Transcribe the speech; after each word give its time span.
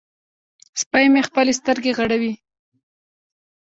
سپی 0.81 1.05
مې 1.11 1.21
خپلې 1.27 1.53
سترګې 1.59 1.91
غړوي. 1.97 2.33